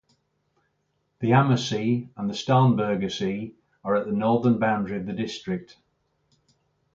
[1.19, 3.53] The "Ammersee" and the "Starnberger See"
[3.83, 5.77] are at the northern boundary of the district.